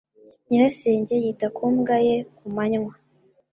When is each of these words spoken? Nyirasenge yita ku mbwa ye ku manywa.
Nyirasenge 0.47 1.15
yita 1.23 1.47
ku 1.55 1.63
mbwa 1.75 1.97
ye 2.07 2.15
ku 2.37 2.45
manywa. 2.55 2.93